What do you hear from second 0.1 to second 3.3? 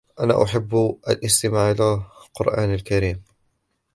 انا احب الاستماع الى القران الكريم